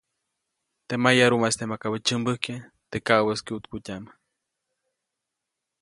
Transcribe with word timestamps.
Teʼ 0.87 0.99
mayarumaʼiste 1.03 1.63
makabäʼ 1.71 2.01
tsyämbäjkye 2.05 2.55
teʼ 2.91 3.03
kaʼubäʼis 3.05 3.41
kyuʼtkutyaʼm. 3.45 4.03